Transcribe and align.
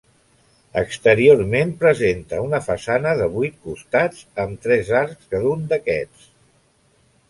Exteriorment 0.79 1.73
presenta 1.83 2.41
una 2.47 2.63
façana 2.69 3.13
de 3.23 3.29
vuit 3.37 3.63
costats, 3.69 4.27
amb 4.47 4.67
tres 4.67 4.93
arcs 5.05 5.33
cada 5.37 5.57
un 5.57 5.73
d'aquests. 5.73 6.31